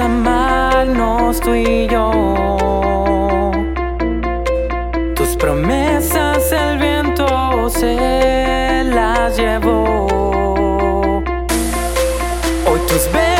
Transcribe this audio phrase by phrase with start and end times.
[0.00, 2.10] amarnos tú y yo.
[5.14, 10.06] Tus promesas el viento se las llevó.
[12.66, 13.39] Hoy tus besos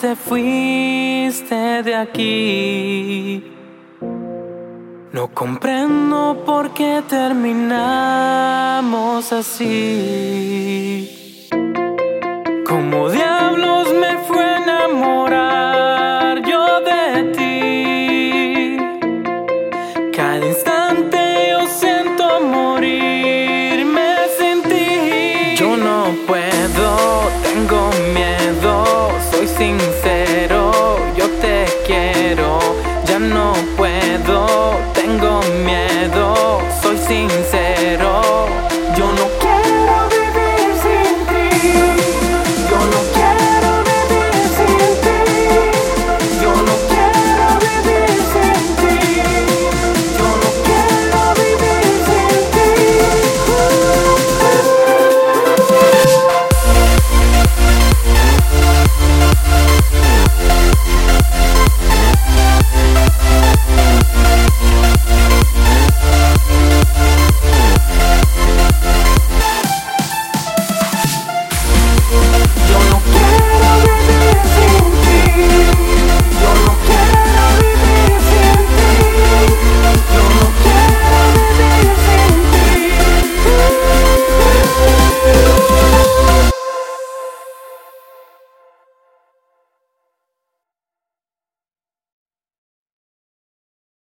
[0.00, 3.44] Te fuiste de aquí.
[5.12, 8.52] No comprendo por qué terminamos
[9.32, 11.08] así.
[12.66, 13.31] Como de
[30.12, 32.58] pero yo te quiero.
[33.06, 36.21] Ya no puedo, tengo miedo.